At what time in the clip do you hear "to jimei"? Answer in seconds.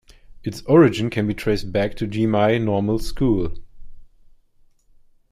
1.95-2.57